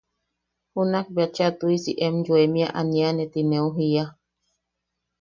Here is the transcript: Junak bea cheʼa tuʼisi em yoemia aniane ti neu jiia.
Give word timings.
Junak 0.73 1.07
bea 1.15 1.31
cheʼa 1.35 1.51
tuʼisi 1.59 1.91
em 2.05 2.15
yoemia 2.25 2.67
aniane 2.79 3.23
ti 3.33 3.41
neu 3.49 3.67
jiia. 3.75 4.05